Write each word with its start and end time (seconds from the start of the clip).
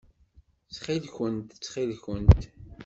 Ttxil-kent! 0.67 1.47
Ttxil-kent! 1.55 2.41